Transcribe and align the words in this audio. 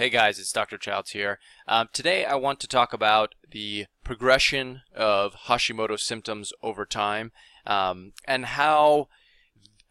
Hey 0.00 0.08
guys, 0.08 0.38
it's 0.38 0.50
Dr. 0.50 0.78
Childs 0.78 1.10
here. 1.10 1.38
Um, 1.68 1.90
today 1.92 2.24
I 2.24 2.34
want 2.34 2.58
to 2.60 2.66
talk 2.66 2.94
about 2.94 3.34
the 3.50 3.84
progression 4.02 4.80
of 4.96 5.34
Hashimoto's 5.46 6.02
symptoms 6.02 6.54
over 6.62 6.86
time 6.86 7.32
um, 7.66 8.14
and 8.24 8.46
how 8.46 9.08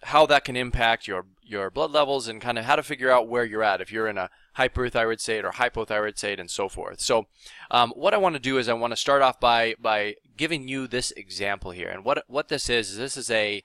how 0.02 0.26
that 0.26 0.46
can 0.46 0.56
impact 0.56 1.08
your 1.08 1.28
your 1.44 1.70
blood 1.70 1.92
levels 1.92 2.28
and 2.28 2.42
kind 2.42 2.58
of 2.58 2.66
how 2.66 2.76
to 2.76 2.82
figure 2.82 3.12
out 3.12 3.28
where 3.28 3.46
you're 3.46 3.62
at 3.62 3.82
if 3.82 3.92
you're 3.92 4.08
in 4.08 4.18
a 4.18 4.32
hyperthyroid 4.58 5.20
state 5.20 5.46
or 5.46 5.52
hypothyroid 5.52 6.18
state 6.18 6.40
and 6.40 6.50
so 6.50 6.68
forth. 6.68 7.02
So 7.02 7.28
um, 7.70 7.92
what 7.92 8.16
I 8.16 8.18
want 8.18 8.34
to 8.34 8.40
do 8.40 8.58
is 8.58 8.68
I 8.68 8.74
want 8.74 8.94
to 8.94 8.98
start 8.98 9.22
off 9.22 9.40
by 9.40 9.76
by 9.80 10.16
giving 10.36 10.68
you 10.68 10.88
this 10.88 11.12
example 11.12 11.70
here 11.70 11.88
and 11.88 12.04
what 12.04 12.24
what 12.26 12.48
this 12.48 12.68
is 12.68 12.90
is 12.90 12.98
this 12.98 13.16
is 13.16 13.30
a 13.30 13.62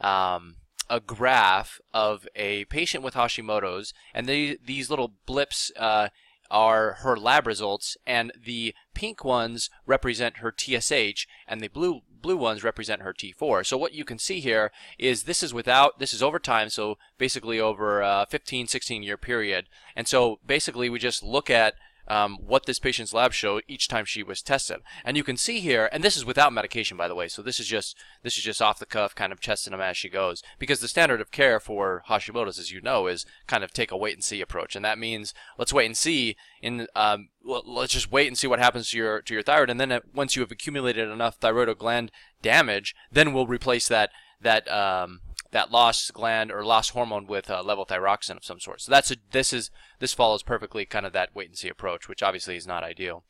um, 0.00 0.56
a 0.88 1.00
graph 1.00 1.80
of 1.92 2.26
a 2.34 2.64
patient 2.66 3.02
with 3.04 3.14
Hashimoto's, 3.14 3.92
and 4.12 4.28
these 4.28 4.90
little 4.90 5.14
blips 5.26 5.72
uh, 5.76 6.08
are 6.50 6.94
her 7.00 7.16
lab 7.16 7.46
results, 7.46 7.96
and 8.06 8.32
the 8.40 8.74
pink 8.94 9.24
ones 9.24 9.70
represent 9.86 10.38
her 10.38 10.54
TSH, 10.56 11.26
and 11.46 11.60
the 11.60 11.68
blue 11.68 12.02
blue 12.08 12.36
ones 12.38 12.64
represent 12.64 13.02
her 13.02 13.12
T4. 13.12 13.66
So 13.66 13.76
what 13.76 13.92
you 13.92 14.02
can 14.02 14.18
see 14.18 14.40
here 14.40 14.72
is 14.98 15.24
this 15.24 15.42
is 15.42 15.52
without 15.52 15.98
this 15.98 16.14
is 16.14 16.22
over 16.22 16.38
time, 16.38 16.70
so 16.70 16.96
basically 17.18 17.60
over 17.60 18.00
a 18.00 18.26
15, 18.30 18.66
16 18.66 19.02
year 19.02 19.16
period, 19.16 19.66
and 19.96 20.08
so 20.08 20.38
basically 20.46 20.88
we 20.88 20.98
just 20.98 21.22
look 21.22 21.50
at 21.50 21.74
um, 22.08 22.38
what 22.40 22.66
this 22.66 22.78
patient's 22.78 23.14
lab 23.14 23.32
showed 23.32 23.62
each 23.66 23.88
time 23.88 24.04
she 24.04 24.22
was 24.22 24.42
tested. 24.42 24.78
And 25.04 25.16
you 25.16 25.24
can 25.24 25.36
see 25.36 25.60
here, 25.60 25.88
and 25.92 26.02
this 26.02 26.16
is 26.16 26.24
without 26.24 26.52
medication, 26.52 26.96
by 26.96 27.08
the 27.08 27.14
way. 27.14 27.28
So 27.28 27.42
this 27.42 27.58
is 27.58 27.66
just 27.66 27.96
this 28.22 28.36
is 28.36 28.44
just 28.44 28.62
off 28.62 28.78
the 28.78 28.86
cuff, 28.86 29.14
kind 29.14 29.32
of 29.32 29.40
testing 29.40 29.72
them 29.72 29.80
as 29.80 29.96
she 29.96 30.08
goes. 30.08 30.42
Because 30.58 30.80
the 30.80 30.88
standard 30.88 31.20
of 31.20 31.30
care 31.30 31.60
for 31.60 32.02
Hashimoto's, 32.08 32.58
as 32.58 32.70
you 32.70 32.80
know, 32.80 33.06
is 33.06 33.26
kind 33.46 33.64
of 33.64 33.72
take 33.72 33.90
a 33.90 33.96
wait 33.96 34.14
and 34.14 34.24
see 34.24 34.40
approach, 34.40 34.76
and 34.76 34.84
that 34.84 34.98
means 34.98 35.34
let's 35.58 35.72
wait 35.72 35.86
and 35.86 35.96
see. 35.96 36.36
In 36.62 36.86
um, 36.96 37.28
let's 37.44 37.92
just 37.92 38.10
wait 38.10 38.26
and 38.26 38.38
see 38.38 38.46
what 38.46 38.58
happens 38.58 38.90
to 38.90 38.96
your 38.96 39.22
to 39.22 39.34
your 39.34 39.42
thyroid, 39.42 39.70
and 39.70 39.80
then 39.80 39.92
uh, 39.92 40.00
once 40.14 40.36
you 40.36 40.42
have 40.42 40.52
accumulated 40.52 41.08
enough 41.08 41.36
thyroid 41.36 41.76
gland 41.78 42.10
damage, 42.42 42.94
then 43.10 43.32
we'll 43.32 43.46
replace 43.46 43.88
that 43.88 44.10
that 44.40 44.70
um, 44.70 45.20
that 45.54 45.70
lost 45.70 46.12
gland 46.12 46.50
or 46.50 46.64
lost 46.64 46.90
hormone 46.90 47.28
with 47.28 47.48
uh, 47.48 47.62
levothyroxine 47.62 48.36
of 48.36 48.44
some 48.44 48.58
sort. 48.58 48.80
So 48.80 48.90
that's 48.90 49.12
a, 49.12 49.16
this 49.30 49.52
is 49.52 49.70
this 50.00 50.12
follows 50.12 50.42
perfectly 50.42 50.84
kind 50.84 51.06
of 51.06 51.12
that 51.12 51.30
wait 51.32 51.48
and 51.48 51.56
see 51.56 51.68
approach, 51.68 52.08
which 52.08 52.24
obviously 52.24 52.56
is 52.56 52.66
not 52.66 52.82
ideal. 52.82 53.22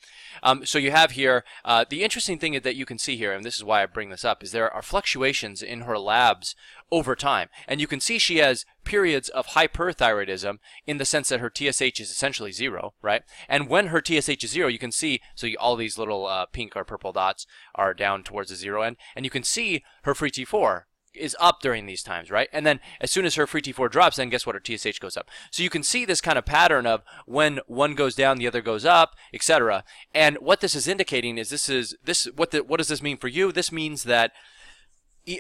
Um, 0.43 0.65
so 0.65 0.79
you 0.79 0.91
have 0.91 1.13
here 1.13 1.45
uh, 1.67 1.85
the 1.87 2.03
interesting 2.03 2.39
thing 2.39 2.59
that 2.59 2.77
you 2.77 2.87
can 2.87 2.99
see 2.99 3.19
here, 3.19 3.35
and 3.35 3.45
this 3.45 3.57
is 3.57 3.63
why 3.63 3.83
I 3.83 3.87
bring 3.87 4.09
this 4.09 4.25
up, 4.25 4.43
is 4.43 4.53
there 4.53 4.73
are 4.73 4.81
fluctuations 4.81 5.63
in 5.63 5.83
her 5.83 5.99
labs 5.99 6.57
over 6.91 7.15
time, 7.15 7.51
and 7.69 7.79
you 7.79 7.87
can 7.87 8.01
see 8.01 8.19
she 8.19 8.39
has 8.39 8.65
periods 8.85 9.29
of 9.29 9.49
hyperthyroidism 9.49 10.61
in 10.87 10.97
the 10.97 11.05
sense 11.05 11.29
that 11.29 11.41
her 11.41 11.53
TSH 11.55 12.01
is 12.01 12.11
essentially 12.11 12.53
zero, 12.53 12.95
right? 13.03 13.23
And 13.51 13.69
when 13.69 13.89
her 13.89 14.03
TSH 14.03 14.45
is 14.45 14.51
zero, 14.51 14.69
you 14.69 14.79
can 14.79 14.93
see 14.93 15.21
so 15.35 15.47
you, 15.47 15.59
all 15.61 15.77
these 15.77 15.99
little 15.99 16.27
uh, 16.27 16.47
pink 16.47 16.75
or 16.75 16.85
purple 16.85 17.13
dots 17.13 17.47
are 17.75 17.93
down 17.93 18.23
towards 18.23 18.49
the 18.49 18.57
zero 18.57 18.81
end, 18.81 18.97
and 19.15 19.27
you 19.27 19.31
can 19.31 19.43
see 19.45 19.85
her 20.05 20.15
free 20.15 20.31
T4 20.31 20.85
is 21.15 21.37
up 21.41 21.61
during 21.61 21.87
these 21.87 22.03
times, 22.03 22.31
right? 22.31 22.49
And 22.53 22.67
then 22.67 22.81
as 23.01 23.11
soon 23.11 23.25
as 23.25 23.35
her 23.35 23.47
free 23.47 23.63
T4 23.63 23.91
drops, 23.91 24.17
then 24.17 24.31
guess 24.31 24.47
what? 24.47 24.55
Her 24.55 24.63
TSH 24.65 24.99
goes 24.99 25.17
up. 25.17 25.29
So 25.51 25.63
you 25.63 25.71
can 25.71 25.83
see 25.83 26.05
this 26.05 26.21
kind 26.21 26.39
of 26.39 26.45
pattern 26.45 26.87
of 26.87 27.03
when 27.27 27.61
one 27.67 27.95
goes 27.95 28.15
down, 28.15 28.39
the 28.39 28.47
other 28.47 28.63
goes 28.63 28.85
up, 28.85 29.15
etc. 29.33 29.85
And 30.15 30.37
what 30.39 30.61
this 30.61 30.75
is 30.75 30.89
indicating 30.89 31.39
is 31.39 31.51
this 31.51 31.69
is 31.69 31.97
this 32.05 32.27
what 32.37 32.51
the, 32.51 32.63
what 32.63 32.79
does 32.79 32.89
this 32.89 33.03
mean 33.03 33.17
for 33.17 33.29
you? 33.29 33.53
This 33.53 33.73
means 33.73 34.05
that 34.05 34.33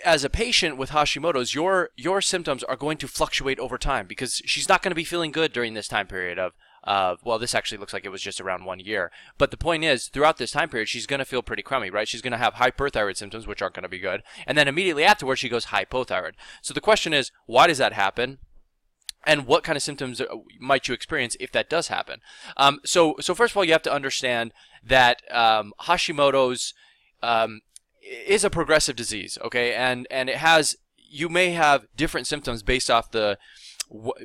as 0.05 0.25
a 0.25 0.31
patient 0.31 0.77
with 0.77 0.91
Hashimoto's, 0.91 1.55
your 1.55 1.91
your 1.97 2.21
symptoms 2.21 2.65
are 2.65 2.77
going 2.77 2.97
to 2.99 3.09
fluctuate 3.09 3.59
over 3.59 3.79
time 3.79 4.07
because 4.07 4.41
she's 4.47 4.69
not 4.69 4.83
going 4.83 4.91
to 4.91 4.97
be 4.97 5.05
feeling 5.05 5.33
good 5.33 5.53
during 5.53 5.75
this 5.75 5.89
time 5.89 6.07
period 6.07 6.39
of 6.39 6.53
uh, 6.85 7.17
well, 7.25 7.39
this 7.39 7.55
actually 7.55 7.79
looks 7.79 7.93
like 7.93 8.05
it 8.05 8.11
was 8.11 8.23
just 8.23 8.41
around 8.41 8.65
one 8.65 8.81
year. 8.81 9.11
But 9.39 9.51
the 9.51 9.57
point 9.57 9.85
is, 9.85 10.09
throughout 10.09 10.37
this 10.37 10.51
time 10.51 10.69
period, 10.69 10.89
she's 10.89 11.07
going 11.07 11.19
to 11.19 11.25
feel 11.25 11.43
pretty 11.43 11.63
crummy, 11.63 11.91
right? 11.91 12.07
She's 12.07 12.23
going 12.23 12.33
to 12.33 12.39
have 12.39 12.55
hyperthyroid 12.55 13.17
symptoms, 13.17 13.47
which 13.47 13.63
aren't 13.63 13.75
going 13.75 13.85
to 13.85 13.89
be 13.89 13.99
good. 13.99 14.23
And 14.47 14.57
then 14.57 14.69
immediately 14.69 15.05
afterwards, 15.05 15.41
she 15.41 15.49
goes 15.49 15.67
hypothyroid. 15.67 16.33
So 16.63 16.75
the 16.75 16.81
question 16.81 17.15
is, 17.15 17.33
why 17.47 17.67
does 17.67 17.79
that 17.79 17.93
happen? 17.93 18.39
and 19.27 19.47
what 19.47 19.65
kind 19.65 19.75
of 19.75 19.83
symptoms 19.83 20.21
uh, 20.21 20.27
might 20.61 20.87
you 20.87 20.93
experience 20.93 21.35
if 21.41 21.51
that 21.53 21.71
does 21.71 21.89
happen? 21.89 22.21
Um, 22.59 22.81
so, 22.85 23.17
so 23.21 23.35
first 23.35 23.53
of 23.53 23.57
all, 23.57 23.65
you 23.65 23.73
have 23.73 23.83
to 23.83 23.93
understand 23.93 24.53
that 24.85 25.23
um, 25.31 25.73
Hashimoto's 25.81 26.75
um, 27.23 27.63
is 28.03 28.45
a 28.45 28.51
progressive 28.51 28.97
disease, 28.97 29.39
okay, 29.43 29.73
and 29.73 30.07
and 30.11 30.29
it 30.29 30.37
has 30.37 30.77
you 30.97 31.29
may 31.29 31.51
have 31.51 31.87
different 31.97 32.27
symptoms 32.27 32.63
based 32.63 32.91
off 32.91 33.13
the 33.13 33.39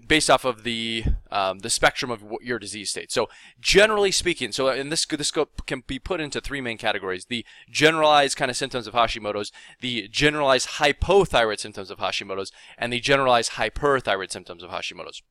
based 0.08 0.30
off 0.30 0.46
of 0.46 0.64
the 0.64 1.03
um, 1.31 1.59
the 1.59 1.70
spectrum 1.70 2.12
of 2.12 2.24
your 2.42 2.59
disease 2.59 2.90
state. 2.90 3.12
So 3.12 3.30
generally 3.59 4.12
speaking, 4.12 4.52
so 4.52 4.70
in 4.70 4.90
this 4.90 5.06
this 5.06 5.28
scope 5.28 5.66
can 5.66 5.84
be 5.86 6.00
put 6.00 6.22
into 6.22 6.42
three 6.42 6.62
main 6.62 6.78
categories: 6.78 7.25
the 7.25 7.46
generalized 7.70 8.38
kind 8.38 8.50
of 8.50 8.58
symptoms 8.58 8.88
of 8.88 8.94
Hashimoto's, 8.94 9.52
the 9.81 10.08
generalized 10.08 10.70
hypothyroid 10.80 11.59
symptoms 11.59 11.92
of 11.92 12.00
Hashimoto's, 12.00 12.52
and 12.78 12.92
the 12.92 13.00
generalized 13.00 13.52
hyperthyroid 13.52 14.31
symptoms 14.31 14.64
of 14.64 14.72
Hashimoto's. 14.72 15.22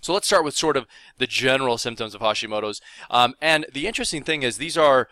So 0.00 0.12
let's 0.12 0.26
start 0.26 0.44
with 0.44 0.54
sort 0.54 0.76
of 0.76 0.86
the 1.16 1.26
general 1.26 1.78
symptoms 1.78 2.14
of 2.14 2.20
Hashimoto's. 2.20 2.82
Um, 3.10 3.34
and 3.40 3.64
the 3.72 3.86
interesting 3.86 4.22
thing 4.22 4.42
is 4.42 4.58
these 4.58 4.76
are 4.76 5.08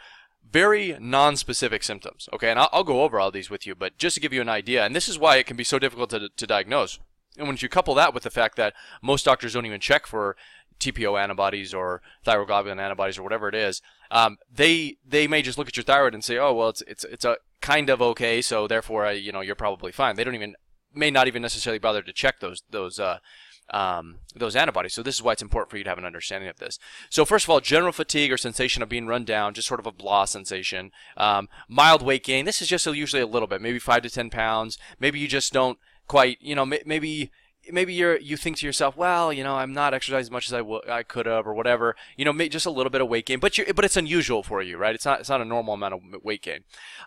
very 0.51 0.99
non-specific 1.01 1.83
symptoms. 1.83 2.29
Okay, 2.35 2.51
and 2.51 2.59
I'll, 2.59 2.69
I'll, 2.73 2.85
go 2.85 3.03
over 3.03 3.19
all 3.19 3.31
these 3.31 3.49
with 3.49 3.67
you, 3.67 3.75
but 3.75 3.97
just 3.97 4.15
to 4.15 4.21
give 4.21 4.35
you 4.35 4.43
an 4.43 4.51
idea, 4.51 4.85
and 4.85 4.95
this 4.95 5.09
is 5.09 5.19
why 5.19 5.37
it 5.37 5.47
can 5.47 5.57
be 5.57 5.65
so 5.65 5.79
difficult 5.79 6.11
to, 6.11 6.29
to 6.29 6.47
diagnose. 6.47 6.99
And 7.39 7.47
when 7.47 7.57
you 7.61 7.69
couple 7.69 7.95
that 7.95 8.13
with 8.13 8.25
the 8.25 8.31
fact 8.31 8.57
that 8.57 8.75
most 9.01 9.25
doctors 9.25 9.55
don't 9.55 9.67
even 9.67 9.81
check 9.81 10.07
for 10.07 10.37
TPO 10.81 11.21
antibodies 11.21 11.73
or 11.73 12.03
thyroglobulin 12.27 12.81
antibodies 12.81 13.19
or 13.19 13.23
whatever 13.23 13.49
it 13.49 13.55
is, 13.55 13.81
um, 14.11 14.37
they 14.53 14.97
they 15.07 15.27
may 15.27 15.41
just 15.41 15.57
look 15.57 15.69
at 15.69 15.77
your 15.77 15.85
thyroid 15.85 16.15
and 16.15 16.25
say, 16.25 16.37
oh 16.39 16.53
well, 16.53 16.69
it's 16.69 16.83
it's 16.83 17.05
it's 17.05 17.25
a 17.25 17.37
kind 17.61 17.89
of 17.89 18.03
okay, 18.03 18.43
so 18.43 18.67
therefore, 18.67 19.07
I, 19.07 19.13
you 19.13 19.33
know, 19.33 19.41
you're 19.41 19.55
probably 19.55 19.93
fine. 19.93 20.17
They 20.17 20.25
don't 20.25 20.35
even 20.35 20.55
may 20.95 21.11
not 21.11 21.27
even 21.27 21.41
necessarily 21.41 21.79
bother 21.79 22.03
to 22.03 22.13
check 22.13 22.41
those 22.41 22.63
those 22.71 22.99
uh, 23.01 23.19
um, 23.71 24.19
those 24.35 24.57
antibodies. 24.57 24.93
So 24.93 25.03
this 25.03 25.15
is 25.15 25.23
why 25.23 25.33
it's 25.33 25.43
important 25.43 25.71
for 25.71 25.79
you 25.79 25.85
to 25.85 25.91
have 25.91 25.99
an 25.99 26.05
understanding 26.05 26.51
of 26.51 26.59
this. 26.59 26.79
So 27.09 27.25
first 27.25 27.47
of 27.47 27.51
all, 27.51 27.61
general 27.61 27.93
fatigue 27.93 28.33
or 28.33 28.37
sensation 28.37 28.83
of 28.83 28.89
being 28.89 29.07
run 29.07 29.25
down, 29.25 29.55
just 29.55 29.69
sort 29.69 29.81
of 29.81 29.87
a 29.87 29.93
blah 29.93 30.27
sensation. 30.27 30.91
Um, 31.17 31.49
mild 31.69 32.03
weight 32.03 32.25
gain. 32.25 32.45
This 32.45 32.61
is 32.61 32.69
just 32.69 32.87
usually 32.87 33.23
a 33.23 33.27
little 33.27 33.49
bit, 33.49 33.63
maybe 33.63 33.79
five 33.79 34.03
to 34.03 34.11
ten 34.11 34.29
pounds. 34.31 34.79
Maybe 35.01 35.19
you 35.19 35.29
just 35.29 35.53
don't 35.53 35.79
quite, 36.07 36.39
you 36.41 36.55
know, 36.55 36.67
maybe 36.67 37.31
maybe 37.73 37.95
you're 37.95 38.19
you 38.19 38.37
think 38.37 38.59
to 38.59 38.67
yourself, 38.67 38.97
well, 38.97 39.33
you 39.33 39.43
know, 39.43 39.57
I'm 39.57 39.73
not 39.73 39.95
exercising 39.95 40.21
as 40.21 40.31
much 40.31 40.47
as 40.47 40.53
I, 40.53 40.59
w- 40.59 40.83
I 40.89 41.03
could 41.03 41.27
have 41.27 41.47
or 41.47 41.55
whatever. 41.55 41.97
You 42.17 42.25
know, 42.25 42.33
just 42.49 42.67
a 42.67 42.71
little 42.71 42.91
bit 42.91 43.01
of 43.01 43.09
weight 43.09 43.27
gain, 43.27 43.39
but 43.41 43.57
you 43.59 43.73
but 43.75 43.85
it's 43.85 43.97
unusual 43.97 44.43
for 44.43 44.63
you, 44.63 44.77
right? 44.77 44.95
It's 44.95 45.05
not 45.05 45.21
it's 45.21 45.29
not 45.29 45.41
a 45.41 45.45
normal 45.45 45.75
amount 45.75 45.95
of 45.95 46.01
weight 46.23 46.43
gain. 46.43 46.61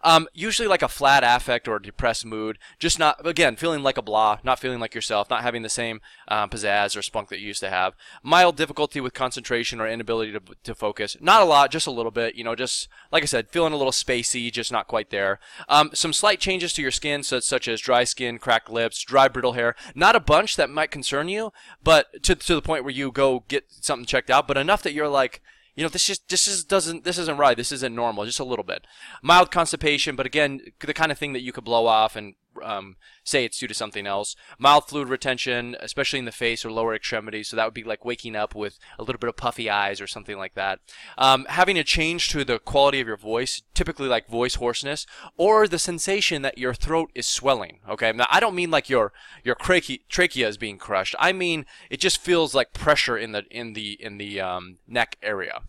Um, 0.03 0.27
usually 0.33 0.67
like 0.67 0.81
a 0.81 0.87
flat 0.87 1.23
affect 1.23 1.67
or 1.67 1.79
depressed 1.79 2.25
mood, 2.25 2.57
just 2.79 2.99
not 2.99 3.25
again 3.25 3.55
feeling 3.55 3.83
like 3.83 3.97
a 3.97 4.01
blah, 4.01 4.39
not 4.43 4.59
feeling 4.59 4.79
like 4.79 4.95
yourself, 4.95 5.29
not 5.29 5.43
having 5.43 5.61
the 5.61 5.69
same 5.69 6.01
um, 6.27 6.49
pizzazz 6.49 6.97
or 6.97 7.01
spunk 7.01 7.29
that 7.29 7.39
you 7.39 7.47
used 7.47 7.59
to 7.61 7.69
have. 7.69 7.93
Mild 8.23 8.55
difficulty 8.55 8.99
with 8.99 9.13
concentration 9.13 9.79
or 9.79 9.87
inability 9.87 10.31
to 10.31 10.41
to 10.63 10.75
focus, 10.75 11.15
not 11.21 11.41
a 11.41 11.45
lot, 11.45 11.71
just 11.71 11.87
a 11.87 11.91
little 11.91 12.11
bit. 12.11 12.35
You 12.35 12.43
know, 12.43 12.55
just 12.55 12.87
like 13.11 13.23
I 13.23 13.27
said, 13.27 13.49
feeling 13.49 13.73
a 13.73 13.77
little 13.77 13.91
spacey, 13.91 14.51
just 14.51 14.71
not 14.71 14.87
quite 14.87 15.09
there. 15.09 15.39
Um, 15.69 15.91
some 15.93 16.13
slight 16.13 16.39
changes 16.39 16.73
to 16.73 16.81
your 16.81 16.91
skin, 16.91 17.23
such, 17.23 17.43
such 17.43 17.67
as 17.67 17.81
dry 17.81 18.03
skin, 18.03 18.39
cracked 18.39 18.69
lips, 18.69 19.01
dry 19.03 19.27
brittle 19.27 19.53
hair. 19.53 19.75
Not 19.93 20.15
a 20.15 20.19
bunch 20.19 20.54
that 20.55 20.69
might 20.69 20.91
concern 20.91 21.29
you, 21.29 21.51
but 21.83 22.23
to, 22.23 22.35
to 22.35 22.55
the 22.55 22.61
point 22.61 22.83
where 22.83 22.93
you 22.93 23.11
go 23.11 23.43
get 23.47 23.65
something 23.69 24.05
checked 24.05 24.29
out, 24.29 24.47
but 24.47 24.57
enough 24.57 24.83
that 24.83 24.93
you're 24.93 25.09
like, 25.09 25.41
you 25.75 25.83
know, 25.83 25.89
this 25.89 26.07
just 26.07 26.29
this 26.29 26.45
just 26.45 26.69
doesn't 26.69 27.03
this 27.03 27.17
isn't 27.17 27.37
right. 27.37 27.57
This 27.57 27.71
isn't 27.71 27.93
normal. 27.93 28.25
Just 28.25 28.39
a 28.39 28.45
little 28.45 28.63
bit. 28.63 28.87
Mild 29.21 29.51
constipation, 29.51 30.15
but 30.15 30.25
again, 30.25 30.61
the 30.79 30.93
kind 30.93 31.11
of 31.11 31.17
thing 31.17 31.33
that 31.33 31.41
you 31.41 31.51
could 31.51 31.65
blow 31.65 31.85
off 31.85 32.15
and 32.15 32.35
um, 32.63 32.95
say 33.23 33.45
it's 33.45 33.59
due 33.59 33.67
to 33.67 33.73
something 33.73 34.07
else. 34.07 34.35
Mild 34.57 34.87
fluid 34.87 35.09
retention, 35.09 35.75
especially 35.79 36.19
in 36.19 36.25
the 36.25 36.31
face 36.31 36.65
or 36.65 36.71
lower 36.71 36.95
extremities. 36.95 37.49
So 37.49 37.55
that 37.55 37.65
would 37.65 37.73
be 37.73 37.83
like 37.83 38.05
waking 38.05 38.35
up 38.35 38.55
with 38.55 38.77
a 38.97 39.03
little 39.03 39.19
bit 39.19 39.29
of 39.29 39.35
puffy 39.35 39.69
eyes 39.69 39.99
or 40.01 40.07
something 40.07 40.37
like 40.37 40.55
that. 40.55 40.79
Um, 41.17 41.45
having 41.49 41.77
a 41.77 41.83
change 41.83 42.29
to 42.29 42.43
the 42.43 42.59
quality 42.59 43.01
of 43.01 43.07
your 43.07 43.17
voice, 43.17 43.61
typically 43.73 44.07
like 44.07 44.27
voice 44.27 44.55
hoarseness, 44.55 45.05
or 45.37 45.67
the 45.67 45.79
sensation 45.79 46.41
that 46.43 46.57
your 46.57 46.73
throat 46.73 47.11
is 47.15 47.27
swelling. 47.27 47.79
Okay, 47.89 48.11
now 48.11 48.27
I 48.29 48.39
don't 48.39 48.55
mean 48.55 48.71
like 48.71 48.89
your 48.89 49.13
your 49.43 49.55
trachea, 49.55 49.99
trachea 50.09 50.47
is 50.47 50.57
being 50.57 50.77
crushed. 50.77 51.15
I 51.19 51.31
mean 51.31 51.65
it 51.89 51.99
just 51.99 52.19
feels 52.19 52.53
like 52.53 52.73
pressure 52.73 53.17
in 53.17 53.31
the 53.31 53.43
in 53.49 53.73
the 53.73 53.93
in 54.01 54.17
the 54.17 54.41
um, 54.41 54.77
neck 54.87 55.17
area. 55.21 55.61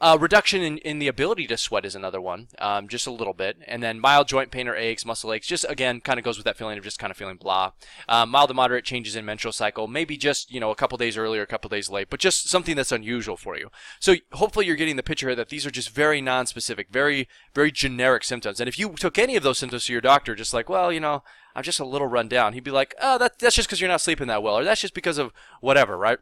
Uh, 0.00 0.18
reduction 0.20 0.60
in, 0.60 0.78
in 0.78 0.98
the 0.98 1.06
ability 1.06 1.46
to 1.46 1.56
sweat 1.56 1.86
is 1.86 1.94
another 1.94 2.20
one, 2.20 2.48
um, 2.58 2.88
just 2.88 3.06
a 3.06 3.12
little 3.12 3.32
bit. 3.32 3.56
And 3.66 3.82
then 3.82 4.00
mild 4.00 4.26
joint 4.26 4.50
pain 4.50 4.66
or 4.66 4.74
aches, 4.74 5.06
muscle 5.06 5.32
aches, 5.32 5.46
just 5.46 5.64
again, 5.68 6.00
kind 6.00 6.18
of 6.18 6.24
goes 6.24 6.36
with 6.36 6.44
that 6.44 6.56
feeling 6.56 6.76
of 6.76 6.84
just 6.84 6.98
kind 6.98 7.10
of 7.10 7.16
feeling 7.16 7.36
blah. 7.36 7.72
Um, 8.08 8.30
mild 8.30 8.48
to 8.48 8.54
moderate 8.54 8.84
changes 8.84 9.14
in 9.14 9.24
menstrual 9.24 9.52
cycle, 9.52 9.86
maybe 9.86 10.16
just, 10.16 10.50
you 10.50 10.58
know, 10.58 10.70
a 10.70 10.74
couple 10.74 10.98
days 10.98 11.16
earlier, 11.16 11.42
a 11.42 11.46
couple 11.46 11.70
days 11.70 11.88
late, 11.88 12.10
but 12.10 12.20
just 12.20 12.48
something 12.48 12.74
that's 12.74 12.92
unusual 12.92 13.36
for 13.36 13.56
you. 13.56 13.70
So 14.00 14.16
hopefully 14.32 14.66
you're 14.66 14.76
getting 14.76 14.96
the 14.96 15.02
picture 15.02 15.28
here 15.28 15.36
that 15.36 15.48
these 15.48 15.64
are 15.64 15.70
just 15.70 15.90
very 15.90 16.20
non-specific, 16.20 16.88
very, 16.90 17.28
very 17.54 17.70
generic 17.70 18.24
symptoms. 18.24 18.58
And 18.58 18.68
if 18.68 18.78
you 18.78 18.90
took 18.90 19.16
any 19.16 19.36
of 19.36 19.44
those 19.44 19.58
symptoms 19.58 19.84
to 19.86 19.92
your 19.92 20.02
doctor, 20.02 20.34
just 20.34 20.52
like, 20.52 20.68
well, 20.68 20.92
you 20.92 21.00
know, 21.00 21.22
I'm 21.54 21.62
just 21.62 21.80
a 21.80 21.84
little 21.84 22.08
run 22.08 22.26
down, 22.26 22.52
he'd 22.52 22.64
be 22.64 22.72
like, 22.72 22.94
oh, 23.00 23.16
that, 23.18 23.38
that's 23.38 23.54
just 23.54 23.68
because 23.68 23.80
you're 23.80 23.88
not 23.88 24.00
sleeping 24.00 24.26
that 24.26 24.42
well, 24.42 24.58
or 24.58 24.64
that's 24.64 24.80
just 24.80 24.94
because 24.94 25.18
of 25.18 25.32
whatever, 25.60 25.96
right? 25.96 26.18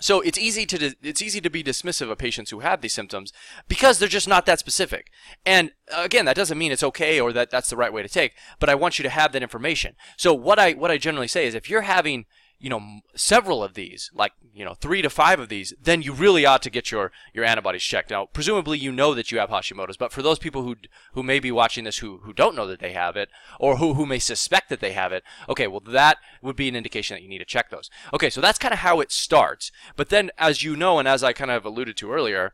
So 0.00 0.20
it's 0.20 0.38
easy 0.38 0.66
to 0.66 0.94
it's 1.02 1.22
easy 1.22 1.40
to 1.40 1.50
be 1.50 1.62
dismissive 1.62 2.10
of 2.10 2.18
patients 2.18 2.50
who 2.50 2.60
have 2.60 2.80
these 2.80 2.94
symptoms 2.94 3.32
because 3.68 3.98
they're 3.98 4.08
just 4.08 4.28
not 4.28 4.46
that 4.46 4.58
specific. 4.58 5.08
And 5.46 5.72
uh, 5.94 6.02
again, 6.02 6.24
that 6.24 6.36
doesn't 6.36 6.58
mean 6.58 6.72
it's 6.72 6.82
okay 6.82 7.20
or 7.20 7.32
that 7.32 7.50
that's 7.50 7.70
the 7.70 7.76
right 7.76 7.92
way 7.92 8.02
to 8.02 8.08
take. 8.08 8.34
But 8.58 8.68
I 8.68 8.74
want 8.74 8.98
you 8.98 9.02
to 9.04 9.10
have 9.10 9.32
that 9.32 9.42
information. 9.42 9.94
So 10.16 10.34
what 10.34 10.58
I 10.58 10.72
what 10.72 10.90
I 10.90 10.98
generally 10.98 11.28
say 11.28 11.46
is 11.46 11.54
if 11.54 11.70
you're 11.70 11.82
having 11.82 12.26
you 12.60 12.68
know 12.68 13.00
several 13.16 13.64
of 13.64 13.74
these 13.74 14.10
like 14.14 14.32
you 14.54 14.64
know 14.64 14.74
three 14.74 15.02
to 15.02 15.10
five 15.10 15.40
of 15.40 15.48
these 15.48 15.72
then 15.82 16.02
you 16.02 16.12
really 16.12 16.44
ought 16.44 16.62
to 16.62 16.70
get 16.70 16.90
your 16.90 17.10
your 17.32 17.44
antibodies 17.44 17.82
checked 17.82 18.10
now 18.10 18.26
presumably 18.26 18.78
you 18.78 18.92
know 18.92 19.14
that 19.14 19.32
you 19.32 19.38
have 19.38 19.50
hashimoto's 19.50 19.96
but 19.96 20.12
for 20.12 20.22
those 20.22 20.38
people 20.38 20.62
who 20.62 20.76
who 21.14 21.22
may 21.22 21.40
be 21.40 21.50
watching 21.50 21.84
this 21.84 21.98
who 21.98 22.18
who 22.18 22.32
don't 22.32 22.54
know 22.54 22.66
that 22.66 22.78
they 22.78 22.92
have 22.92 23.16
it 23.16 23.30
or 23.58 23.76
who 23.76 23.94
who 23.94 24.04
may 24.04 24.18
suspect 24.18 24.68
that 24.68 24.80
they 24.80 24.92
have 24.92 25.10
it 25.10 25.24
okay 25.48 25.66
well 25.66 25.80
that 25.80 26.18
would 26.42 26.56
be 26.56 26.68
an 26.68 26.76
indication 26.76 27.14
that 27.14 27.22
you 27.22 27.28
need 27.28 27.38
to 27.38 27.44
check 27.44 27.70
those. 27.70 27.90
Okay 28.12 28.30
so 28.30 28.40
that's 28.40 28.58
kind 28.58 28.74
of 28.74 28.80
how 28.80 29.00
it 29.00 29.10
starts. 29.10 29.72
But 29.96 30.10
then 30.10 30.30
as 30.38 30.62
you 30.62 30.76
know 30.76 30.98
and 30.98 31.08
as 31.08 31.24
i 31.24 31.32
kind 31.32 31.50
of 31.50 31.64
alluded 31.64 31.96
to 31.96 32.12
earlier 32.12 32.52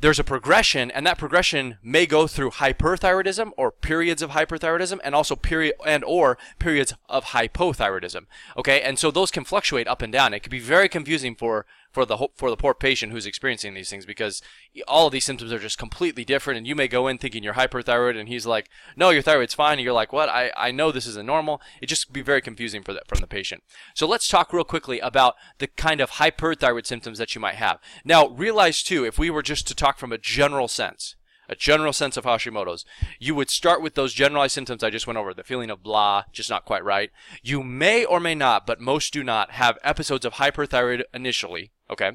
there's 0.00 0.18
a 0.18 0.24
progression 0.24 0.90
and 0.90 1.06
that 1.06 1.18
progression 1.18 1.78
may 1.82 2.06
go 2.06 2.26
through 2.26 2.50
hyperthyroidism 2.50 3.50
or 3.56 3.70
periods 3.70 4.22
of 4.22 4.30
hyperthyroidism 4.30 4.98
and 5.04 5.14
also 5.14 5.36
period 5.36 5.74
and 5.86 6.04
or 6.04 6.38
periods 6.58 6.94
of 7.08 7.26
hypothyroidism 7.26 8.26
okay? 8.56 8.80
And 8.80 8.98
so 8.98 9.10
those 9.10 9.30
can 9.30 9.44
fluctuate 9.44 9.88
up 9.88 10.02
and 10.02 10.12
down. 10.12 10.34
It 10.34 10.40
can 10.40 10.50
be 10.50 10.60
very 10.60 10.88
confusing 10.88 11.34
for 11.34 11.66
for 11.90 12.04
the 12.04 12.28
for 12.34 12.50
the 12.50 12.56
poor 12.56 12.74
patient 12.74 13.12
who's 13.12 13.26
experiencing 13.26 13.74
these 13.74 13.90
things 13.90 14.06
because 14.06 14.42
all 14.86 15.06
of 15.06 15.12
these 15.12 15.24
symptoms 15.24 15.52
are 15.52 15.58
just 15.58 15.78
completely 15.78 16.24
different 16.24 16.58
and 16.58 16.66
you 16.66 16.74
may 16.74 16.86
go 16.86 17.08
in 17.08 17.18
thinking 17.18 17.42
you're 17.42 17.54
hyperthyroid 17.54 18.18
and 18.18 18.28
he's 18.28 18.46
like 18.46 18.68
no 18.96 19.10
your 19.10 19.22
thyroid's 19.22 19.54
fine 19.54 19.74
and 19.74 19.82
you're 19.82 19.92
like 19.92 20.12
what 20.12 20.28
I, 20.28 20.52
I 20.56 20.70
know 20.70 20.92
this 20.92 21.06
isn't 21.06 21.26
normal 21.26 21.60
it 21.80 21.86
just 21.86 22.12
be 22.12 22.22
very 22.22 22.40
confusing 22.40 22.82
for 22.82 22.92
that 22.92 23.08
from 23.08 23.20
the 23.20 23.26
patient 23.26 23.62
so 23.94 24.06
let's 24.06 24.28
talk 24.28 24.52
real 24.52 24.64
quickly 24.64 25.00
about 25.00 25.34
the 25.58 25.66
kind 25.66 26.00
of 26.00 26.12
hyperthyroid 26.12 26.86
symptoms 26.86 27.18
that 27.18 27.34
you 27.34 27.40
might 27.40 27.56
have 27.56 27.78
now 28.04 28.28
realize 28.28 28.82
too 28.82 29.04
if 29.04 29.18
we 29.18 29.30
were 29.30 29.42
just 29.42 29.66
to 29.68 29.74
talk 29.74 29.98
from 29.98 30.12
a 30.12 30.18
general 30.18 30.68
sense 30.68 31.16
a 31.50 31.56
general 31.56 31.92
sense 31.92 32.16
of 32.16 32.24
Hashimoto's. 32.24 32.84
You 33.18 33.34
would 33.34 33.50
start 33.50 33.82
with 33.82 33.96
those 33.96 34.14
generalized 34.14 34.54
symptoms 34.54 34.84
I 34.84 34.90
just 34.90 35.08
went 35.08 35.18
over, 35.18 35.34
the 35.34 35.42
feeling 35.42 35.68
of 35.68 35.82
blah, 35.82 36.22
just 36.32 36.48
not 36.48 36.64
quite 36.64 36.84
right. 36.84 37.10
You 37.42 37.64
may 37.64 38.04
or 38.04 38.20
may 38.20 38.36
not, 38.36 38.66
but 38.66 38.80
most 38.80 39.12
do 39.12 39.24
not, 39.24 39.50
have 39.50 39.76
episodes 39.82 40.24
of 40.24 40.34
hyperthyroid 40.34 41.02
initially, 41.12 41.72
okay? 41.90 42.12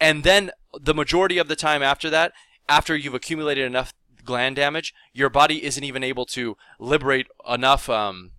And 0.00 0.22
then 0.24 0.50
the 0.78 0.94
majority 0.94 1.38
of 1.38 1.48
the 1.48 1.56
time 1.56 1.82
after 1.82 2.10
that, 2.10 2.32
after 2.68 2.96
you've 2.96 3.14
accumulated 3.14 3.64
enough 3.64 3.94
gland 4.24 4.56
damage, 4.56 4.94
your 5.12 5.30
body 5.30 5.64
isn't 5.64 5.84
even 5.84 6.02
able 6.02 6.26
to 6.26 6.56
liberate 6.78 7.26
enough 7.48 7.88
um, 7.88 8.32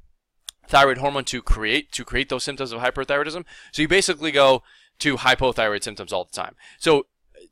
thyroid 0.68 0.97
hormone 0.97 1.24
to 1.25 1.41
create 1.41 1.91
to 1.94 2.06
create 2.06 2.29
those 2.29 2.44
symptoms 2.44 2.71
of 2.71 2.81
hyperthyroidism. 2.81 3.45
So 3.71 3.81
you 3.81 3.88
basically 3.88 4.31
go 4.31 4.63
to 5.00 5.18
hypothyroid 5.18 5.83
symptoms 5.83 6.12
all 6.12 6.25
the 6.25 6.35
time. 6.35 6.56
So 6.77 7.07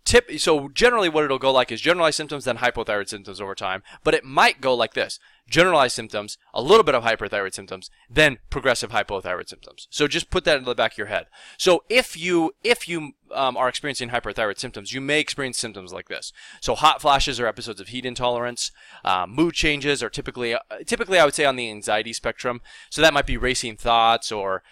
tip 0.06 0.30
so 0.38 0.70
generally 0.70 1.10
what 1.10 1.24
it'll 1.24 1.40
go 1.40 1.52
like 1.52 1.72
is 1.72 1.82
generalized 1.82 2.16
symptoms 2.16 2.46
then 2.46 2.58
hypothyroid 2.58 3.10
symptoms 3.10 3.42
over 3.42 3.56
time 3.56 3.84
but 4.04 4.14
it 4.14 4.24
might 4.24 4.62
go 4.62 4.74
like 4.74 4.94
this. 4.94 5.20
Generalized 5.48 5.96
symptoms 5.96 6.38
a 6.54 6.62
little 6.62 6.84
bit 6.84 6.96
of 6.96 7.04
hyperthyroid 7.04 7.54
symptoms 7.54 7.90
then 8.10 8.38
progressive 8.50 8.92
hypothyroid 8.92 9.50
symptoms. 9.50 9.88
So 9.90 10.08
just 10.08 10.30
put 10.30 10.44
that 10.46 10.58
in 10.58 10.64
the 10.64 10.76
back 10.76 10.94
of 10.94 10.98
your 10.98 11.08
head. 11.08 11.26
So 11.58 11.84
if 11.90 12.18
you 12.18 12.54
if 12.64 12.88
you 12.88 13.14
um, 13.34 13.58
are 13.58 13.68
experiencing 13.68 14.10
hyperthyroid 14.10 14.60
symptoms 14.60 14.94
you 14.94 15.02
may 15.02 15.20
experience 15.20 15.58
symptoms 15.58 15.92
like 15.92 16.08
this. 16.08 16.32
So 16.62 16.76
hot 16.76 17.02
flashes 17.02 17.40
or 17.40 17.48
episodes 17.48 17.82
of 17.82 17.90
heat 17.90 18.06
intolerance. 18.06 18.72
Uh, 19.04 19.26
mood 19.28 19.56
changes 19.56 20.02
are 20.02 20.10
typically 20.10 20.54
uh, 20.54 20.60
typically 20.86 21.20
i 21.20 21.26
would 21.26 21.36
say 21.36 21.46
on 21.46 21.56
the 21.56 21.70
anxiety 21.70 22.14
spectrum. 22.14 22.62
So 22.90 23.02
that 23.02 23.14
might 23.14 23.28
be 23.28 23.38
racing 23.38 23.78
thoughts 23.78 24.32
or 24.32 24.64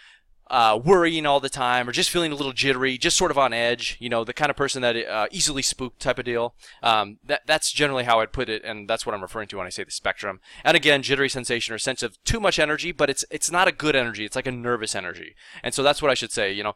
uh, 0.49 0.79
worrying 0.83 1.25
all 1.25 1.39
the 1.39 1.49
time 1.49 1.87
or 1.87 1.91
just 1.91 2.09
feeling 2.09 2.31
a 2.31 2.35
little 2.35 2.53
jittery, 2.53 2.97
just 2.97 3.17
sort 3.17 3.31
of 3.31 3.37
on 3.37 3.53
edge, 3.53 3.97
you 3.99 4.09
know, 4.09 4.23
the 4.23 4.33
kind 4.33 4.49
of 4.49 4.55
person 4.55 4.81
that 4.81 4.95
uh, 4.95 5.27
easily 5.31 5.61
spooked 5.61 5.99
type 5.99 6.19
of 6.19 6.25
deal. 6.25 6.55
Um, 6.81 7.17
that, 7.25 7.41
that's 7.45 7.71
generally 7.71 8.03
how 8.03 8.19
I'd 8.19 8.33
put 8.33 8.49
it, 8.49 8.63
and 8.63 8.87
that's 8.89 9.05
what 9.05 9.15
I'm 9.15 9.21
referring 9.21 9.47
to 9.49 9.57
when 9.57 9.67
I 9.67 9.69
say 9.69 9.83
the 9.83 9.91
spectrum. 9.91 10.39
And 10.63 10.75
again, 10.75 11.01
jittery 11.01 11.29
sensation 11.29 11.73
or 11.73 11.77
sense 11.77 12.03
of 12.03 12.21
too 12.23 12.39
much 12.39 12.59
energy, 12.59 12.91
but 12.91 13.09
it's 13.09 13.25
it's 13.31 13.51
not 13.51 13.67
a 13.67 13.71
good 13.71 13.95
energy. 13.95 14.25
It's 14.25 14.35
like 14.35 14.47
a 14.47 14.51
nervous 14.51 14.95
energy. 14.95 15.35
And 15.63 15.73
so 15.73 15.83
that's 15.83 16.01
what 16.01 16.11
I 16.11 16.13
should 16.13 16.31
say. 16.31 16.51
You 16.51 16.63
know, 16.63 16.73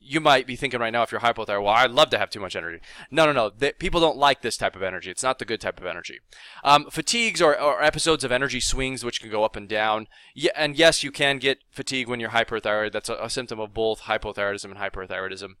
you 0.00 0.20
might 0.20 0.46
be 0.46 0.56
thinking 0.56 0.80
right 0.80 0.92
now 0.92 1.02
if 1.02 1.12
you're 1.12 1.20
hypothyroid, 1.20 1.62
well, 1.62 1.74
I'd 1.74 1.90
love 1.90 2.10
to 2.10 2.18
have 2.18 2.30
too 2.30 2.40
much 2.40 2.56
energy. 2.56 2.80
No, 3.10 3.26
no, 3.26 3.32
no. 3.32 3.50
The, 3.50 3.74
people 3.78 4.00
don't 4.00 4.16
like 4.16 4.42
this 4.42 4.56
type 4.56 4.76
of 4.76 4.82
energy. 4.82 5.10
It's 5.10 5.22
not 5.22 5.38
the 5.38 5.44
good 5.44 5.60
type 5.60 5.80
of 5.80 5.86
energy. 5.86 6.20
Um, 6.64 6.88
fatigues 6.90 7.42
are, 7.42 7.56
are, 7.56 7.82
episodes 7.82 8.24
of 8.24 8.32
energy 8.32 8.60
swings 8.60 9.04
which 9.04 9.20
can 9.20 9.30
go 9.30 9.44
up 9.44 9.56
and 9.56 9.68
down. 9.68 10.06
Yeah, 10.34 10.52
and 10.56 10.76
yes, 10.76 11.02
you 11.02 11.10
can 11.10 11.38
get 11.38 11.58
fatigue 11.70 12.08
when 12.08 12.20
you're 12.20 12.30
hyperthyroid. 12.30 12.92
That's 12.92 13.08
a, 13.08 13.14
a 13.14 13.30
symptom 13.30 13.58
of 13.58 13.74
both 13.74 14.02
hypothyroidism 14.02 14.64
and 14.64 14.76
hyperthyroidism. 14.76 15.54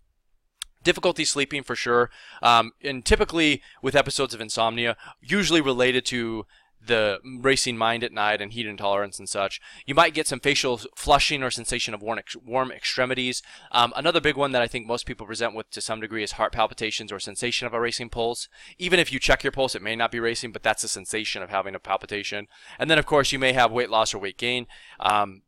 Difficulty 0.84 1.24
sleeping 1.24 1.64
for 1.64 1.74
sure, 1.74 2.08
um, 2.40 2.70
and 2.82 3.04
typically 3.04 3.62
with 3.82 3.96
episodes 3.96 4.32
of 4.32 4.40
insomnia, 4.40 4.96
usually 5.20 5.60
related 5.60 6.06
to 6.06 6.46
the 6.84 7.18
racing 7.40 7.76
mind 7.76 8.04
at 8.04 8.12
night 8.12 8.40
and 8.40 8.52
heat 8.52 8.66
intolerance 8.66 9.18
and 9.18 9.28
such. 9.28 9.60
You 9.86 9.94
might 9.94 10.14
get 10.14 10.26
some 10.26 10.40
facial 10.40 10.80
flushing 10.96 11.42
or 11.42 11.50
sensation 11.50 11.94
of 11.94 12.02
warm, 12.02 12.20
warm 12.44 12.70
extremities. 12.70 13.42
Um, 13.72 13.92
another 13.96 14.20
big 14.20 14.36
one 14.36 14.52
that 14.52 14.62
I 14.62 14.66
think 14.66 14.86
most 14.86 15.06
people 15.06 15.26
present 15.26 15.54
with 15.54 15.70
to 15.70 15.80
some 15.80 16.00
degree 16.00 16.22
is 16.22 16.32
heart 16.32 16.52
palpitations 16.52 17.12
or 17.12 17.18
sensation 17.18 17.66
of 17.66 17.74
a 17.74 17.80
racing 17.80 18.10
pulse. 18.10 18.48
Even 18.78 18.98
if 18.98 19.12
you 19.12 19.18
check 19.18 19.44
your 19.44 19.52
pulse, 19.52 19.74
it 19.74 19.82
may 19.82 19.96
not 19.96 20.10
be 20.10 20.20
racing, 20.20 20.52
but 20.52 20.62
that's 20.62 20.84
a 20.84 20.88
sensation 20.88 21.42
of 21.42 21.50
having 21.50 21.74
a 21.74 21.80
palpitation. 21.80 22.46
And 22.78 22.90
then, 22.90 22.98
of 22.98 23.06
course, 23.06 23.32
you 23.32 23.38
may 23.38 23.52
have 23.52 23.72
weight 23.72 23.90
loss 23.90 24.14
or 24.14 24.18
weight 24.18 24.38
gain. 24.38 24.66
Um, 25.00 25.42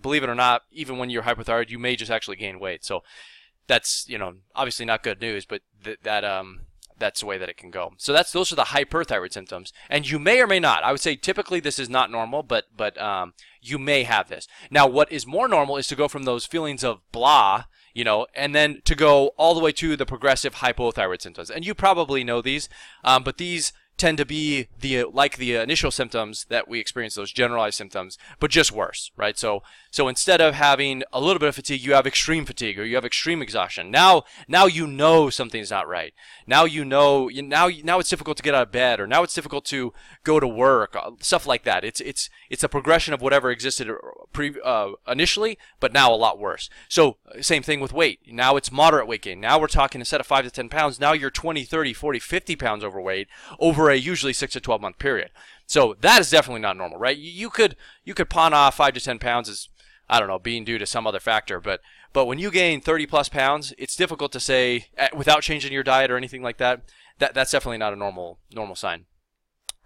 believe 0.00 0.22
it 0.22 0.30
or 0.30 0.34
not, 0.34 0.62
even 0.70 0.98
when 0.98 1.10
you're 1.10 1.24
hypothyroid, 1.24 1.70
you 1.70 1.78
may 1.78 1.96
just 1.96 2.10
actually 2.10 2.36
gain 2.36 2.58
weight. 2.58 2.84
So 2.84 3.02
that's 3.66 4.08
you 4.08 4.18
know 4.18 4.34
obviously 4.54 4.86
not 4.86 5.02
good 5.02 5.20
news, 5.20 5.44
but 5.44 5.62
th- 5.82 5.98
that 6.02 6.24
um 6.24 6.60
that's 6.98 7.20
the 7.20 7.26
way 7.26 7.38
that 7.38 7.48
it 7.48 7.56
can 7.56 7.70
go. 7.70 7.92
So 7.98 8.12
that's 8.12 8.32
those 8.32 8.52
are 8.52 8.56
the 8.56 8.64
hyperthyroid 8.64 9.32
symptoms, 9.32 9.72
and 9.88 10.08
you 10.08 10.18
may 10.18 10.40
or 10.40 10.46
may 10.46 10.60
not. 10.60 10.84
I 10.84 10.92
would 10.92 11.00
say 11.00 11.16
typically 11.16 11.60
this 11.60 11.78
is 11.78 11.88
not 11.88 12.10
normal, 12.10 12.42
but 12.42 12.66
but 12.76 13.00
um, 13.00 13.34
you 13.60 13.78
may 13.78 14.04
have 14.04 14.28
this. 14.28 14.46
Now, 14.70 14.86
what 14.86 15.10
is 15.10 15.26
more 15.26 15.48
normal 15.48 15.76
is 15.76 15.86
to 15.88 15.96
go 15.96 16.08
from 16.08 16.24
those 16.24 16.46
feelings 16.46 16.84
of 16.84 17.00
blah, 17.12 17.64
you 17.94 18.04
know, 18.04 18.26
and 18.34 18.54
then 18.54 18.82
to 18.84 18.94
go 18.94 19.28
all 19.36 19.54
the 19.54 19.60
way 19.60 19.72
to 19.72 19.96
the 19.96 20.06
progressive 20.06 20.56
hypothyroid 20.56 21.22
symptoms. 21.22 21.50
And 21.50 21.66
you 21.66 21.74
probably 21.74 22.24
know 22.24 22.42
these, 22.42 22.68
um, 23.04 23.22
but 23.24 23.38
these 23.38 23.72
tend 23.96 24.18
to 24.18 24.24
be 24.24 24.68
the 24.78 25.04
like 25.04 25.36
the 25.36 25.54
initial 25.54 25.90
symptoms 25.90 26.46
that 26.48 26.68
we 26.68 26.78
experience 26.78 27.14
those 27.14 27.32
generalized 27.32 27.76
symptoms 27.76 28.18
but 28.40 28.50
just 28.50 28.72
worse 28.72 29.10
right? 29.16 29.38
So 29.38 29.62
so 29.90 30.08
instead 30.08 30.40
of 30.40 30.54
having 30.54 31.02
a 31.12 31.20
little 31.20 31.38
bit 31.38 31.48
of 31.48 31.54
fatigue 31.54 31.82
you 31.82 31.94
have 31.94 32.06
extreme 32.06 32.44
fatigue 32.44 32.78
or 32.78 32.84
you 32.84 32.94
have 32.96 33.04
extreme 33.04 33.40
exhaustion. 33.40 33.90
Now 33.90 34.24
now 34.48 34.66
you 34.66 34.86
know 34.86 35.30
something's 35.30 35.70
not 35.70 35.88
right. 35.88 36.12
Now 36.46 36.64
you 36.64 36.84
know 36.84 37.28
now 37.32 37.68
now 37.84 37.98
it's 37.98 38.10
difficult 38.10 38.36
to 38.36 38.42
get 38.42 38.54
out 38.54 38.62
of 38.62 38.72
bed 38.72 39.00
or 39.00 39.06
now 39.06 39.22
it's 39.22 39.34
difficult 39.34 39.64
to 39.66 39.92
go 40.24 40.40
to 40.40 40.46
work 40.46 40.94
uh, 40.96 41.12
stuff 41.20 41.46
like 41.46 41.64
that. 41.64 41.84
It's 41.84 42.00
it's 42.00 42.28
it's 42.50 42.64
a 42.64 42.68
progression 42.68 43.14
of 43.14 43.22
whatever 43.22 43.50
existed 43.50 43.88
uh, 43.88 43.94
pre, 44.32 44.54
uh, 44.64 44.90
initially 45.08 45.58
but 45.80 45.92
now 45.92 46.12
a 46.12 46.16
lot 46.16 46.38
worse. 46.38 46.68
So 46.88 47.16
same 47.40 47.62
thing 47.62 47.80
with 47.80 47.92
weight. 47.92 48.20
Now 48.26 48.56
it's 48.56 48.70
moderate 48.70 49.06
weight 49.06 49.22
gain. 49.22 49.40
Now 49.40 49.58
we're 49.58 49.68
talking 49.68 50.00
instead 50.00 50.20
of 50.20 50.26
5 50.26 50.44
to 50.44 50.50
10 50.50 50.68
pounds 50.68 51.00
now 51.00 51.12
you're 51.12 51.30
20 51.30 51.64
30 51.64 51.92
40 51.94 52.18
50 52.18 52.56
pounds 52.56 52.84
overweight 52.84 53.28
over 53.58 53.85
over 53.86 53.94
a 53.94 53.98
usually 53.98 54.32
six 54.32 54.52
to 54.54 54.60
12 54.60 54.80
month 54.80 54.98
period. 54.98 55.30
So 55.66 55.96
that 56.00 56.20
is 56.20 56.30
definitely 56.30 56.60
not 56.60 56.76
normal, 56.76 56.98
right? 56.98 57.16
You 57.16 57.50
could 57.50 57.76
you 58.04 58.14
could 58.14 58.30
pawn 58.30 58.52
off 58.52 58.76
five 58.76 58.94
to 58.94 59.00
10 59.00 59.18
pounds 59.18 59.48
as 59.48 59.68
I 60.08 60.18
don't 60.18 60.28
know 60.28 60.38
being 60.38 60.64
due 60.64 60.78
to 60.78 60.86
some 60.86 61.06
other 61.06 61.20
factor, 61.20 61.60
but 61.60 61.80
but 62.12 62.26
when 62.26 62.38
you 62.38 62.50
gain 62.50 62.80
30 62.80 63.06
plus 63.06 63.28
pounds, 63.28 63.74
it's 63.78 63.96
difficult 63.96 64.32
to 64.32 64.40
say 64.40 64.86
eh, 64.96 65.08
without 65.14 65.42
changing 65.42 65.72
your 65.72 65.82
diet 65.82 66.10
or 66.10 66.16
anything 66.16 66.42
like 66.42 66.58
that. 66.58 66.82
That 67.18 67.34
that's 67.34 67.50
definitely 67.50 67.78
not 67.78 67.92
a 67.92 67.96
normal 67.96 68.38
normal 68.52 68.76
sign. 68.76 69.06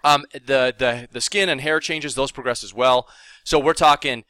Um, 0.02 0.24
the 0.32 0.74
the 0.76 1.08
the 1.10 1.20
skin 1.20 1.48
and 1.48 1.60
hair 1.60 1.80
changes 1.80 2.14
those 2.14 2.32
progress 2.32 2.64
as 2.64 2.74
well. 2.74 3.08
So 3.44 3.58
we're 3.58 3.74
talking 3.74 4.24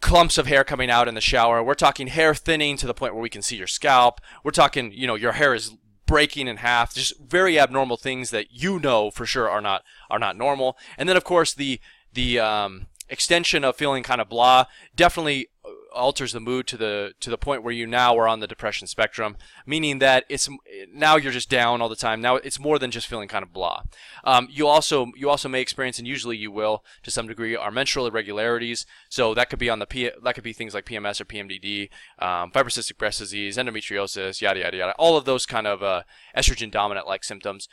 clumps 0.00 0.36
of 0.36 0.46
hair 0.46 0.64
coming 0.64 0.90
out 0.90 1.08
in 1.08 1.14
the 1.14 1.20
shower. 1.20 1.62
We're 1.62 1.74
talking 1.74 2.08
hair 2.08 2.34
thinning 2.34 2.76
to 2.76 2.86
the 2.86 2.94
point 2.94 3.14
where 3.14 3.22
we 3.22 3.30
can 3.30 3.40
see 3.40 3.56
your 3.56 3.66
scalp. 3.66 4.20
We're 4.42 4.50
talking, 4.50 4.92
you 4.92 5.06
know, 5.06 5.14
your 5.14 5.32
hair 5.32 5.54
is 5.54 5.74
breaking 6.06 6.48
in 6.48 6.58
half, 6.58 6.94
just 6.94 7.18
very 7.18 7.58
abnormal 7.58 7.96
things 7.96 8.30
that 8.30 8.46
you 8.50 8.78
know 8.78 9.10
for 9.10 9.26
sure 9.26 9.48
are 9.48 9.60
not 9.60 9.82
are 10.10 10.18
not 10.18 10.36
normal. 10.36 10.76
And 10.98 11.08
then 11.08 11.16
of 11.16 11.24
course 11.24 11.54
the 11.54 11.80
the 12.12 12.38
um, 12.38 12.86
extension 13.08 13.64
of 13.64 13.76
feeling 13.76 14.02
kind 14.02 14.20
of 14.20 14.28
blah 14.28 14.66
definitely 14.94 15.48
alters 15.94 16.32
the 16.32 16.40
mood 16.40 16.66
to 16.68 16.76
the 16.76 17.14
to 17.20 17.30
the 17.30 17.38
point 17.38 17.62
where 17.62 17.72
you 17.72 17.86
now 17.86 18.16
are 18.18 18.28
on 18.28 18.40
the 18.40 18.46
depression 18.46 18.86
spectrum, 18.86 19.36
meaning 19.66 19.98
that 20.00 20.24
it's 20.28 20.48
now 20.92 21.16
you're 21.16 21.32
just 21.32 21.50
down 21.50 21.80
all 21.80 21.88
the 21.88 21.96
time. 21.96 22.20
Now 22.20 22.36
it's 22.36 22.58
more 22.58 22.78
than 22.78 22.90
just 22.90 23.06
feeling 23.06 23.28
kind 23.28 23.42
of 23.42 23.52
blah. 23.52 23.82
Um, 24.24 24.48
you 24.50 24.66
also 24.66 25.12
you 25.16 25.30
also 25.30 25.48
may 25.48 25.60
experience, 25.60 25.98
and 25.98 26.08
usually 26.08 26.36
you 26.36 26.50
will 26.50 26.84
to 27.02 27.10
some 27.10 27.26
degree, 27.26 27.56
are 27.56 27.70
menstrual 27.70 28.06
irregularities. 28.06 28.86
So 29.08 29.34
that 29.34 29.50
could 29.50 29.58
be 29.58 29.70
on 29.70 29.78
the 29.78 29.86
P, 29.86 30.10
that 30.22 30.34
could 30.34 30.44
be 30.44 30.52
things 30.52 30.74
like 30.74 30.84
PMS 30.84 31.20
or 31.20 31.24
PMDD, 31.24 31.88
um, 32.18 32.50
fibrocystic 32.50 32.98
breast 32.98 33.18
disease, 33.18 33.56
endometriosis, 33.56 34.40
yada 34.40 34.60
yada 34.60 34.76
yada. 34.76 34.92
All 34.98 35.16
of 35.16 35.24
those 35.24 35.46
kind 35.46 35.66
of 35.66 35.82
uh, 35.82 36.02
estrogen 36.36 36.70
dominant 36.70 37.06
like 37.06 37.24
symptoms 37.24 37.68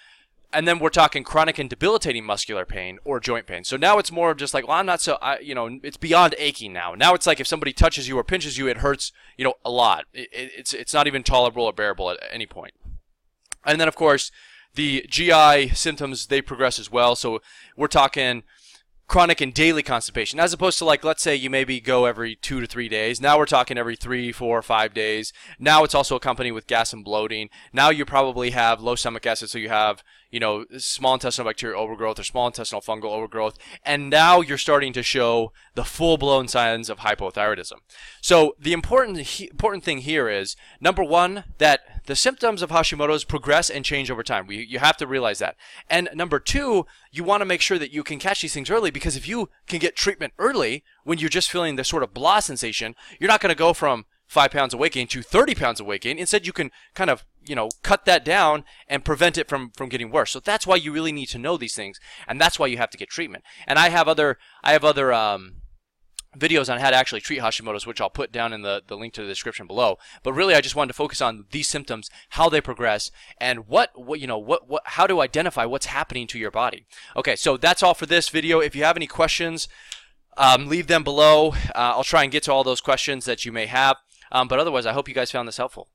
and 0.53 0.67
then 0.67 0.79
we're 0.79 0.89
talking 0.89 1.23
chronic 1.23 1.59
and 1.59 1.69
debilitating 1.69 2.25
muscular 2.25 2.65
pain 2.65 2.99
or 3.03 3.19
joint 3.19 3.47
pain. 3.47 3.63
So 3.63 3.77
now 3.77 3.97
it's 3.97 4.11
more 4.11 4.31
of 4.31 4.37
just 4.37 4.53
like, 4.53 4.67
well, 4.67 4.77
I'm 4.77 4.85
not 4.85 5.01
so, 5.01 5.17
I, 5.21 5.39
you 5.39 5.55
know, 5.55 5.79
it's 5.83 5.97
beyond 5.97 6.35
aching 6.37 6.73
now. 6.73 6.93
Now 6.93 7.13
it's 7.13 7.27
like 7.27 7.39
if 7.39 7.47
somebody 7.47 7.73
touches 7.73 8.07
you 8.07 8.17
or 8.17 8.23
pinches 8.23 8.57
you, 8.57 8.67
it 8.67 8.77
hurts, 8.77 9.11
you 9.37 9.45
know, 9.45 9.55
a 9.63 9.71
lot. 9.71 10.05
It, 10.13 10.29
it, 10.31 10.51
it's 10.57 10.73
it's 10.73 10.93
not 10.93 11.07
even 11.07 11.23
tolerable 11.23 11.65
or 11.65 11.73
bearable 11.73 12.11
at 12.11 12.19
any 12.31 12.45
point. 12.45 12.73
And 13.65 13.79
then 13.79 13.87
of 13.87 13.95
course, 13.95 14.31
the 14.75 15.05
GI 15.09 15.69
symptoms 15.69 16.27
they 16.27 16.41
progress 16.41 16.79
as 16.79 16.91
well. 16.91 17.15
So 17.15 17.41
we're 17.75 17.87
talking 17.87 18.43
chronic 19.07 19.41
and 19.41 19.53
daily 19.53 19.83
constipation, 19.83 20.39
as 20.39 20.53
opposed 20.53 20.77
to 20.77 20.85
like 20.85 21.03
let's 21.03 21.21
say 21.21 21.35
you 21.35 21.49
maybe 21.49 21.79
go 21.79 22.05
every 22.05 22.35
two 22.35 22.61
to 22.61 22.67
three 22.67 22.89
days. 22.89 23.19
Now 23.19 23.37
we're 23.37 23.45
talking 23.45 23.77
every 23.77 23.95
three, 23.95 24.31
four, 24.31 24.61
five 24.61 24.93
days. 24.93 25.33
Now 25.59 25.83
it's 25.83 25.95
also 25.95 26.15
accompanied 26.15 26.51
with 26.51 26.67
gas 26.67 26.93
and 26.93 27.03
bloating. 27.03 27.49
Now 27.73 27.89
you 27.89 28.05
probably 28.05 28.51
have 28.51 28.81
low 28.81 28.95
stomach 28.95 29.25
acid, 29.25 29.49
so 29.49 29.57
you 29.57 29.69
have 29.69 30.03
you 30.31 30.39
know 30.39 30.65
small 30.77 31.13
intestinal 31.13 31.49
bacterial 31.49 31.81
overgrowth 31.81 32.19
or 32.19 32.23
small 32.23 32.47
intestinal 32.47 32.81
fungal 32.81 33.11
overgrowth, 33.11 33.57
and 33.83 34.09
now 34.09 34.41
you're 34.41 34.57
starting 34.57 34.93
to 34.93 35.03
show 35.03 35.51
the 35.75 35.83
full-blown 35.83 36.47
signs 36.47 36.89
of 36.89 36.99
hypothyroidism. 36.99 37.79
So 38.21 38.55
the 38.59 38.73
important 38.73 39.19
he, 39.19 39.49
important 39.49 39.83
thing 39.83 39.99
here 39.99 40.29
is 40.29 40.55
number 40.79 41.03
one 41.03 41.43
that 41.57 41.81
the 42.05 42.15
symptoms 42.15 42.61
of 42.61 42.71
Hashimoto's 42.71 43.23
progress 43.23 43.69
and 43.69 43.85
change 43.85 44.09
over 44.09 44.23
time. 44.23 44.47
We, 44.47 44.65
you 44.65 44.79
have 44.79 44.97
to 44.97 45.07
realize 45.07 45.39
that. 45.39 45.55
And 45.89 46.09
number 46.13 46.39
two, 46.39 46.85
you 47.11 47.23
want 47.23 47.41
to 47.41 47.45
make 47.45 47.61
sure 47.61 47.77
that 47.77 47.93
you 47.93 48.03
can 48.03 48.19
catch 48.19 48.41
these 48.41 48.53
things 48.53 48.69
early 48.69 48.91
because 48.91 49.15
if 49.15 49.27
you 49.27 49.49
can 49.67 49.79
get 49.79 49.95
treatment 49.95 50.33
early 50.39 50.83
when 51.03 51.19
you're 51.19 51.29
just 51.29 51.51
feeling 51.51 51.75
the 51.75 51.83
sort 51.83 52.03
of 52.03 52.13
blah 52.13 52.39
sensation, 52.39 52.95
you're 53.19 53.29
not 53.29 53.41
going 53.41 53.53
to 53.53 53.55
go 53.55 53.73
from 53.73 54.05
five 54.31 54.49
pounds 54.49 54.73
of 54.73 54.79
weight 54.79 54.93
gain 54.93 55.07
to 55.07 55.21
30 55.21 55.55
pounds 55.55 55.81
of 55.81 55.85
weight 55.85 56.03
gain. 56.03 56.17
Instead, 56.17 56.47
you 56.47 56.53
can 56.53 56.71
kind 56.93 57.09
of, 57.09 57.25
you 57.45 57.53
know, 57.53 57.67
cut 57.83 58.05
that 58.05 58.23
down 58.23 58.63
and 58.87 59.03
prevent 59.03 59.37
it 59.37 59.49
from, 59.49 59.71
from 59.71 59.89
getting 59.89 60.09
worse. 60.09 60.31
So 60.31 60.39
that's 60.39 60.65
why 60.65 60.77
you 60.77 60.93
really 60.93 61.11
need 61.11 61.25
to 61.27 61.37
know 61.37 61.57
these 61.57 61.75
things. 61.75 61.99
And 62.29 62.39
that's 62.39 62.57
why 62.57 62.67
you 62.67 62.77
have 62.77 62.89
to 62.91 62.97
get 62.97 63.09
treatment. 63.09 63.43
And 63.67 63.77
I 63.77 63.89
have 63.89 64.07
other, 64.07 64.37
I 64.63 64.71
have 64.71 64.85
other, 64.85 65.11
um, 65.11 65.55
videos 66.37 66.71
on 66.71 66.79
how 66.79 66.89
to 66.89 66.95
actually 66.95 67.19
treat 67.19 67.41
Hashimoto's, 67.41 67.85
which 67.85 67.99
I'll 67.99 68.09
put 68.09 68.31
down 68.31 68.53
in 68.53 68.61
the, 68.61 68.81
the 68.87 68.95
link 68.95 69.11
to 69.15 69.21
the 69.21 69.27
description 69.27 69.67
below. 69.67 69.97
But 70.23 70.31
really, 70.31 70.55
I 70.55 70.61
just 70.61 70.77
wanted 70.77 70.93
to 70.93 70.97
focus 70.97 71.19
on 71.19 71.43
these 71.51 71.67
symptoms, 71.67 72.09
how 72.29 72.47
they 72.47 72.61
progress, 72.61 73.11
and 73.37 73.67
what, 73.67 73.89
what 74.01 74.21
you 74.21 74.27
know, 74.27 74.37
what, 74.37 74.65
what, 74.65 74.83
how 74.85 75.07
to 75.07 75.19
identify 75.19 75.65
what's 75.65 75.87
happening 75.87 76.25
to 76.27 76.39
your 76.39 76.51
body. 76.51 76.85
Okay, 77.17 77.35
so 77.35 77.57
that's 77.57 77.83
all 77.83 77.93
for 77.93 78.05
this 78.05 78.29
video. 78.29 78.61
If 78.61 78.77
you 78.77 78.85
have 78.85 78.95
any 78.95 79.07
questions, 79.07 79.67
um, 80.37 80.69
leave 80.69 80.87
them 80.87 81.03
below. 81.03 81.49
Uh, 81.75 81.91
I'll 81.97 82.05
try 82.05 82.23
and 82.23 82.31
get 82.31 82.43
to 82.43 82.53
all 82.53 82.63
those 82.63 82.79
questions 82.79 83.25
that 83.25 83.43
you 83.43 83.51
may 83.51 83.65
have. 83.65 83.97
Um, 84.31 84.47
but 84.47 84.59
otherwise, 84.59 84.85
I 84.85 84.93
hope 84.93 85.07
you 85.07 85.13
guys 85.13 85.31
found 85.31 85.47
this 85.47 85.57
helpful. 85.57 85.89